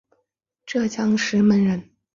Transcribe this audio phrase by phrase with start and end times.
[0.65, 1.91] 浙江石门人。